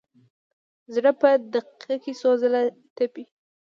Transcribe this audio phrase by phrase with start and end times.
[0.93, 2.61] زړه په دقیقه کې څو ځله
[2.95, 3.23] تپي.